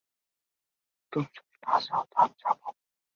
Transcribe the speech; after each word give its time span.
তুমি 1.13 1.27
যদি 1.35 1.53
না 1.63 1.75
যাও 1.79 2.03
তো 2.03 2.15
আমি 2.15 2.35
যাব। 2.39 2.59